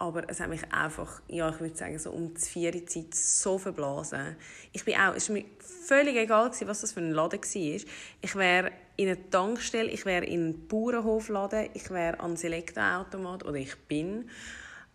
aber 0.01 0.27
es 0.27 0.39
hat 0.39 0.50
mich 0.50 0.63
einfach, 0.74 1.22
ja, 1.27 1.48
ich 1.50 1.60
würde 1.60 1.77
sagen, 1.77 2.00
so 2.00 2.10
um 2.10 2.34
die 2.34 2.41
vier 2.41 2.86
Zeit 2.88 3.13
so 3.13 3.60
verblasen. 3.60 4.36
Ich 4.72 4.84
bin 4.84 4.96
auch, 4.96 5.13
es 5.13 5.30
war 5.30 5.36
mir 5.36 5.46
völlig 5.60 6.15
egal, 6.15 6.51
was 6.65 6.82
das 6.82 6.91
für 6.91 7.01
ein 7.01 7.12
Laden 7.12 7.39
war. 7.39 7.82
Ich 8.22 8.36
wäre 8.36 8.72
in 9.01 9.08
eine 9.08 9.29
Tankstelle, 9.31 9.89
ich 9.89 10.05
wäre 10.05 10.25
in 10.25 10.43
einen 10.43 10.67
Bauernhofladen, 10.67 11.70
ich 11.74 11.89
wäre 11.89 12.20
an 12.20 12.36
Elektroautomat 12.36 13.43
oder 13.46 13.55
ich 13.55 13.75
bin. 13.88 14.29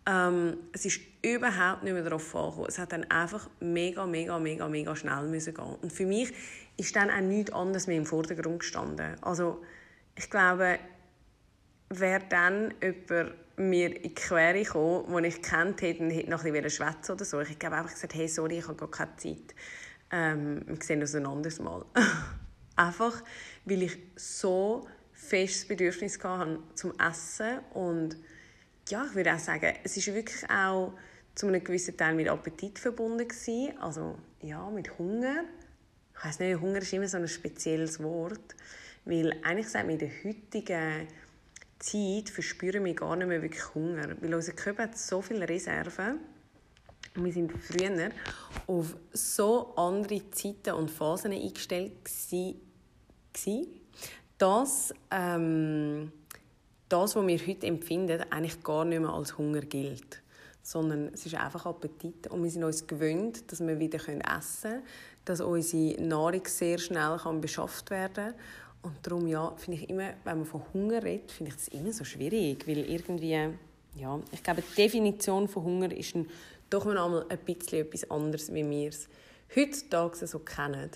Ähm, 0.05 0.57
es 0.71 0.85
ist 0.85 1.01
überhaupt 1.21 1.83
nicht 1.83 1.91
mehr 1.91 2.03
darauf 2.03 2.33
angekommen. 2.33 2.67
Es 2.69 2.79
hat 2.79 2.93
dann 2.93 3.03
einfach 3.11 3.49
mega, 3.59 4.05
mega, 4.05 4.39
mega, 4.39 4.69
mega 4.69 4.95
schnell 4.95 5.27
müssen 5.27 5.53
gehen. 5.53 5.75
Und 5.81 5.91
für 5.91 6.05
mich 6.05 6.33
ist 6.77 6.95
dann 6.95 7.11
auch 7.11 7.19
nichts 7.19 7.51
anderes 7.51 7.87
mehr 7.87 7.97
im 7.97 8.05
Vordergrund 8.05 8.59
gestanden. 8.59 9.21
Also 9.21 9.61
ich 10.15 10.29
glaube, 10.29 10.79
wer 11.89 12.19
dann 12.19 12.73
jemand 12.81 13.33
mir 13.57 13.93
in 13.93 14.03
die 14.03 14.13
Quere 14.13 14.63
gekommen, 14.63 15.13
den 15.15 15.25
ich 15.25 15.41
kennt 15.41 15.81
hätte 15.81 16.03
und 16.03 16.11
hätte 16.11 16.29
noch 16.29 16.45
ein 16.45 16.53
bisschen 16.53 16.69
schwätzen 16.69 17.11
oder 17.11 17.25
so. 17.25 17.41
Ich 17.41 17.57
habe 17.61 17.75
einfach 17.75 17.91
gesagt, 17.91 18.15
hey, 18.15 18.29
sorry, 18.29 18.59
ich 18.59 18.67
habe 18.67 18.77
gar 18.77 18.91
keine 18.91 19.17
Zeit. 19.17 19.53
Ähm, 20.11 20.61
wir 20.65 20.77
sehen 20.81 21.01
uns 21.01 21.13
ein 21.13 21.25
anderes 21.25 21.59
Mal. 21.59 21.83
einfach, 22.77 23.23
weil 23.65 23.83
ich 23.83 23.97
so 24.15 24.87
festes 25.13 25.67
Bedürfnis 25.67 26.23
hatte 26.23 26.59
zum 26.75 26.93
Essen 26.99 27.59
und 27.73 28.17
ja, 28.89 29.05
ich 29.09 29.15
würde 29.15 29.33
auch 29.33 29.39
sagen, 29.39 29.75
es 29.83 29.97
ist 29.97 30.07
wirklich 30.13 30.49
auch 30.49 30.93
zu 31.35 31.47
einem 31.47 31.63
gewissen 31.63 31.97
Teil 31.97 32.15
mit 32.15 32.29
Appetit 32.29 32.79
verbunden 32.79 33.27
gewesen. 33.27 33.77
also 33.79 34.17
ja, 34.41 34.69
mit 34.69 34.97
Hunger. 34.97 35.43
Ich 36.17 36.25
weiß 36.25 36.39
nicht, 36.39 36.59
Hunger 36.59 36.81
ist 36.81 36.93
immer 36.93 37.07
so 37.07 37.17
ein 37.17 37.27
spezielles 37.27 38.01
Wort, 38.01 38.55
weil 39.05 39.33
eigentlich 39.43 39.69
sagt 39.69 39.85
man 39.85 39.99
in 39.99 39.99
der 39.99 40.23
heutigen 40.23 41.07
Zeit 41.79 42.29
verspüren 42.29 42.83
wir 42.85 42.93
gar 42.93 43.15
nicht 43.15 43.27
mehr 43.27 43.41
wirklich 43.41 43.75
Hunger, 43.75 44.15
weil 44.19 44.33
unser 44.33 44.53
Körper 44.53 44.83
hat 44.83 44.97
so 44.97 45.21
viele 45.21 45.47
Reserven 45.47 46.19
und 47.15 47.25
wir 47.25 47.33
sind 47.33 47.51
früher 47.51 48.11
auf 48.67 48.95
so 49.11 49.75
andere 49.75 50.29
Zeiten 50.31 50.73
und 50.73 50.89
Phasen 50.89 51.33
eingestellt 51.33 52.07
dass 54.37 54.93
ähm, 55.11 56.11
das, 56.89 57.15
was 57.15 57.27
wir 57.27 57.39
heute 57.39 57.67
empfinden, 57.67 58.23
eigentlich 58.29 58.63
gar 58.63 58.85
nicht 58.85 58.99
mehr 58.99 59.09
als 59.09 59.37
Hunger 59.37 59.61
gilt. 59.61 60.21
Sondern 60.61 61.09
es 61.13 61.25
ist 61.25 61.35
einfach 61.35 61.65
Appetit. 61.65 62.27
Und 62.27 62.43
wir 62.43 62.51
sind 62.51 62.63
uns 62.63 62.85
gewöhnt, 62.85 63.51
dass 63.51 63.65
wir 63.65 63.79
wieder 63.79 63.99
essen 63.99 64.21
können, 64.21 64.83
dass 65.25 65.41
unsere 65.41 66.01
Nahrung 66.01 66.41
sehr 66.45 66.77
schnell 66.77 67.17
kann 67.17 67.41
beschafft 67.41 67.89
werden 67.89 68.13
kann. 68.13 68.33
Und 68.83 68.95
darum, 69.01 69.27
ja, 69.27 69.53
finde 69.57 69.81
ich 69.81 69.89
immer, 69.89 70.13
wenn 70.23 70.37
man 70.37 70.45
von 70.45 70.61
Hunger 70.73 71.03
redet, 71.03 71.31
finde 71.31 71.51
ich 71.51 71.55
das 71.55 71.67
immer 71.69 71.91
so 71.91 72.03
schwierig. 72.03 72.67
Weil 72.67 72.79
irgendwie, 72.79 73.31
ja, 73.95 74.19
ich 74.31 74.43
glaube, 74.43 74.61
die 74.61 74.75
Definition 74.75 75.47
von 75.47 75.63
Hunger 75.63 75.91
ist 75.91 76.15
ein, 76.15 76.27
doch 76.69 76.85
mal 76.85 77.25
ein 77.27 77.37
bisschen 77.39 77.85
etwas 77.85 78.09
anderes, 78.11 78.53
wie 78.53 78.69
wir 78.69 78.89
es 78.89 79.07
heutzutage 79.55 80.27
so 80.27 80.39
kennen. 80.39 80.91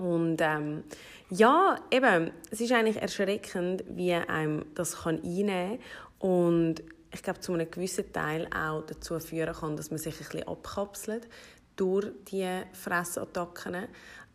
Und 0.00 0.38
ähm, 0.40 0.84
ja, 1.28 1.76
eben, 1.90 2.30
es 2.50 2.62
ist 2.62 2.72
eigentlich 2.72 2.96
erschreckend, 2.96 3.84
wie 3.86 4.14
einem 4.14 4.64
das 4.74 5.02
kann 5.02 5.22
einnehmen 5.22 5.78
kann. 5.78 6.30
Und 6.30 6.82
ich 7.12 7.22
glaube, 7.22 7.40
zu 7.40 7.52
einem 7.52 7.70
gewissen 7.70 8.10
Teil 8.10 8.48
auch 8.54 8.82
dazu 8.86 9.18
führen 9.20 9.54
kann, 9.54 9.76
dass 9.76 9.90
man 9.90 9.98
sich 9.98 10.14
ein 10.14 10.18
bisschen 10.18 10.48
abkapselt 10.48 11.28
durch 11.76 12.06
die 12.30 12.62
Fressattacken. 12.72 13.88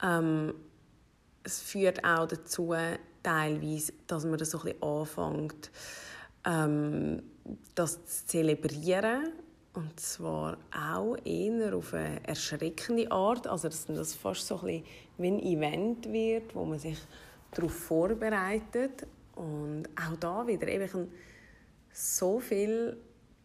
Ähm, 0.04 0.54
es 1.44 1.62
führt 1.62 2.04
auch 2.06 2.28
dazu, 2.28 2.76
teilweise, 3.24 3.94
dass 4.06 4.24
man 4.24 4.38
das 4.38 4.52
so 4.52 4.60
ein 4.60 4.66
bisschen 4.66 4.84
anfängt, 4.84 5.72
ähm, 6.46 7.24
das 7.74 8.06
zu 8.06 8.26
zelebrieren 8.28 9.32
und 9.76 10.00
zwar 10.00 10.58
auch 10.72 11.18
eher 11.26 11.76
auf 11.76 11.94
eine 11.94 12.26
erschreckende 12.26 13.12
Art. 13.12 13.48
Also, 13.48 13.68
dass 13.68 13.86
das 13.86 14.16
fast 14.16 14.48
so 14.48 14.62
ein 14.62 14.84
wie 15.18 15.28
ein 15.28 15.40
Event 15.40 16.12
wird, 16.12 16.56
wo 16.56 16.66
man 16.66 16.80
sich 16.80 16.98
darauf 17.52 17.74
vorbereitet. 17.74 19.06
Und 19.36 19.84
auch 19.96 20.16
da 20.18 20.48
wieder 20.48 20.68
eben 20.68 21.12
so 21.92 22.40
viele 22.40 22.98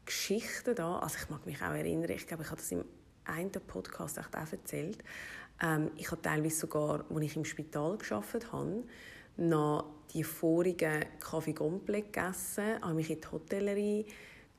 Geschichten 0.05 0.75
da. 0.75 0.99
Also 0.99 1.19
ich 1.23 1.31
mag 1.31 1.45
mich 1.47 1.63
auch 1.63 1.75
erinnern, 1.75 2.11
ich 2.11 2.27
glaube, 2.27 2.43
ich 2.43 2.51
habe 2.51 2.61
das 2.61 2.73
im 2.73 2.85
einen 3.25 3.51
Podcast 3.51 4.19
auch 4.19 4.53
erzählt. 4.53 4.99
Ähm, 5.63 5.91
ich 5.97 6.11
habe 6.11 6.23
teilweise 6.23 6.57
sogar, 6.57 7.05
als 7.09 7.25
ich 7.25 7.37
im 7.37 7.45
Spital 7.45 7.97
gearbeitet 7.99 8.53
habe, 8.53 8.83
noch 9.37 9.85
die 10.13 10.25
vorigen 10.25 11.05
Kaffee 11.21 11.53
Gomple 11.53 12.03
gegessen, 12.03 12.81
habe 12.83 12.95
mich 12.95 13.11
in 13.11 13.21
die 13.21 13.29
Hotellerie 13.29 14.07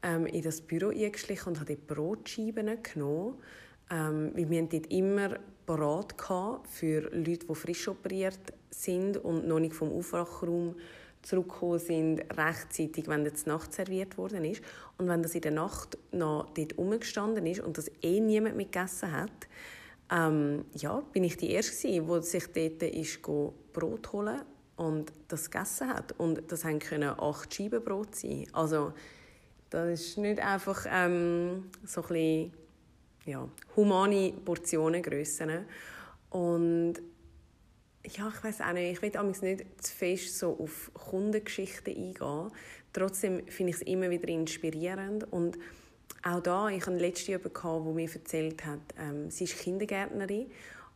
ähm, 0.03 0.25
in 0.25 0.41
das 0.41 0.62
Büro 0.62 0.89
eingeschlichen 0.89 1.50
und 1.50 1.60
habe 1.60 1.75
dort 1.75 1.88
Brotscheiben 1.88 2.81
genommen. 2.81 3.36
Ähm, 3.89 4.31
wir 4.36 4.62
dort 4.63 4.88
immer 4.88 5.38
parat 5.65 6.15
für 6.70 7.01
Leute, 7.15 7.46
die 7.48 7.55
frisch 7.55 7.88
operiert 7.88 8.53
sind 8.70 9.17
und 9.17 9.48
noch 9.48 9.60
nicht 9.60 9.74
vom 9.74 9.91
Aufwachraum 9.91 10.75
zurückgekommen 11.22 11.79
sind, 11.79 12.22
rechtzeitig, 12.36 13.08
wenn 13.08 13.24
das 13.25 13.46
Nacht 13.46 13.74
serviert 13.74 14.17
worden 14.17 14.43
ist. 14.43 14.62
Und 14.98 15.08
wenn 15.08 15.22
das 15.22 15.36
in 15.36 15.41
der 15.41 15.51
Nacht 15.51 15.98
noch 16.12 16.50
dort 16.53 16.77
rumgestanden 16.77 17.46
ist 17.46 17.60
und 17.60 17.77
das 17.77 17.91
eh 18.01 18.20
niemand 18.20 18.58
mitgegessen 18.58 19.12
hat, 19.12 19.29
ähm, 20.12 20.65
ja, 20.74 21.01
bin 21.13 21.24
ich 21.24 21.38
die 21.38 21.51
Erste 21.51 21.88
die 21.88 22.22
sich 22.22 22.48
dort 22.48 22.84
ist, 22.84 23.22
Brot 23.22 24.12
holen 24.12 24.41
und 24.75 25.13
das 25.27 25.50
gegessen 25.50 25.89
hat. 25.89 26.13
Und 26.20 26.51
das 26.51 26.63
können 26.63 27.10
acht 27.17 27.53
Scheiben 27.53 27.84
Brot 27.84 28.15
sein. 28.15 28.46
Also 28.51 28.93
das 29.71 30.01
ist 30.01 30.17
nicht 30.17 30.39
einfach 30.39 30.85
ähm, 30.89 31.71
so 31.85 32.01
ein 32.01 32.07
bisschen, 32.07 32.53
ja, 33.25 33.47
humane 33.75 34.33
Portionengrössen. 34.45 35.65
Und 36.29 36.95
ja, 38.03 38.31
ich 38.35 38.43
weiß 38.43 38.61
auch 38.61 38.73
nicht, 38.73 38.91
ich 38.91 39.01
will 39.01 39.33
nicht 39.41 39.83
zu 39.83 39.93
fest 39.93 40.37
so 40.37 40.57
auf 40.59 40.91
Kundengeschichten 40.93 41.96
eingehen. 41.96 42.51
Trotzdem 42.93 43.48
finde 43.48 43.69
ich 43.69 43.77
es 43.77 43.81
immer 43.83 44.09
wieder 44.09 44.27
inspirierend 44.27 45.31
und 45.31 45.57
auch 46.24 46.41
da, 46.41 46.67
ich 46.67 46.85
hatte 46.85 46.98
letztes 46.98 47.27
Jahr 47.27 47.39
jemanden, 47.39 47.85
der 47.85 47.93
mir 47.93 48.13
erzählt 48.13 48.65
hat, 48.65 48.79
ähm, 49.00 49.31
sie 49.31 49.46
ist 49.46 49.57
Kindergärtnerin 49.57 50.51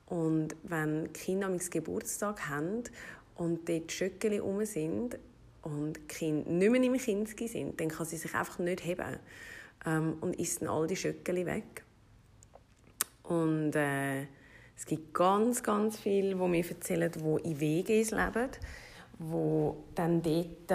und 0.08 0.56
wenn 0.64 1.12
Kinder 1.14 1.48
am 1.48 1.58
Geburtstag 1.58 2.50
haben 2.50 2.84
und 3.36 3.70
dort 3.70 3.92
Schöckeli 3.92 4.40
rum 4.40 4.66
sind, 4.66 5.18
und 5.66 5.94
die 5.94 6.02
Kinder 6.08 6.50
nicht 6.50 6.72
mehr 6.72 6.84
im 6.84 6.98
Kinski 6.98 7.48
sind, 7.48 7.82
dann 7.82 7.90
kann 7.90 8.06
sie 8.06 8.18
sich 8.18 8.34
einfach 8.34 8.60
nicht 8.60 8.86
heben 8.86 9.18
ähm, 9.86 10.18
und 10.22 10.40
isst 10.40 10.62
dann 10.62 10.70
all 10.70 10.88
die 10.88 10.96
Schöckeli 10.96 11.46
weg. 11.46 11.84
Und 13.24 13.76
äh, 13.76 14.22
es 14.78 14.86
gibt 14.86 15.14
ganz, 15.14 15.64
ganz 15.64 15.98
viele, 15.98 16.36
die 16.36 16.48
mir 16.48 16.70
erzählen, 16.70 17.12
die 17.12 17.50
in 17.50 17.60
WGs 17.60 18.12
leben, 18.12 18.50
die 19.20 19.72
dann 19.96 20.22
dort 20.22 20.72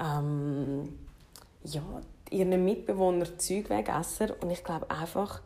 ähm, 0.00 0.98
ja, 1.62 2.00
ihren 2.30 2.64
Mitbewohnern 2.64 3.38
Zeug 3.38 3.70
wegessen. 3.70 4.32
Und 4.40 4.50
ich 4.50 4.64
glaube 4.64 4.90
einfach, 4.90 5.40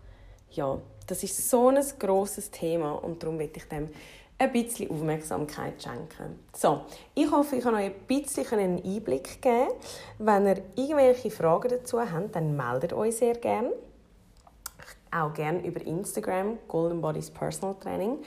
ja, 0.53 0.81
das 1.07 1.23
ist 1.23 1.51
so 1.51 1.69
ein 1.69 1.85
grosses 1.99 2.51
Thema 2.51 2.93
und 2.93 3.23
darum 3.23 3.39
will 3.39 3.51
ich 3.55 3.65
dem 3.65 3.91
ein 4.39 4.53
bisschen 4.53 4.91
Aufmerksamkeit 4.91 5.83
schenken. 5.83 6.39
So, 6.55 6.83
ich 7.15 7.31
hoffe, 7.31 7.57
ich 7.57 7.63
kann 7.63 7.75
euch 7.75 7.87
ein 7.87 7.95
bisschen 8.07 8.47
einen 8.59 8.85
Einblick 8.85 9.41
geben. 9.41 9.71
Wenn 10.19 10.47
ihr 10.47 10.63
irgendwelche 10.75 11.31
Fragen 11.31 11.69
dazu 11.69 12.01
habt, 12.01 12.35
dann 12.35 12.57
meldet 12.57 12.93
euch 12.93 13.17
sehr 13.17 13.35
gerne. 13.35 13.73
Auch 15.11 15.33
gerne 15.33 15.67
über 15.67 15.81
Instagram, 15.81 16.59
Golden 16.69 17.01
Bodies 17.01 17.31
Personal 17.31 17.77
Training. 17.77 18.19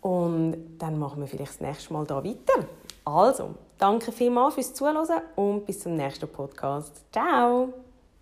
Und 0.00 0.78
dann 0.78 0.98
machen 0.98 1.20
wir 1.20 1.26
vielleicht 1.26 1.52
das 1.52 1.60
nächste 1.60 1.92
Mal 1.92 2.06
da 2.06 2.24
weiter. 2.24 2.64
Also, 3.04 3.54
danke 3.78 4.12
vielmals 4.12 4.54
fürs 4.54 4.72
Zuhören 4.72 5.06
und 5.36 5.66
bis 5.66 5.80
zum 5.80 5.96
nächsten 5.96 6.28
Podcast. 6.28 7.04
Ciao! 7.12 7.87